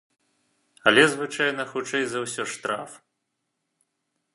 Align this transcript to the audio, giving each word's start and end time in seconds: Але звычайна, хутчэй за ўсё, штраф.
Але 0.91 1.03
звычайна, 1.11 1.63
хутчэй 1.75 2.03
за 2.15 2.19
ўсё, 2.25 2.43
штраф. 2.55 2.91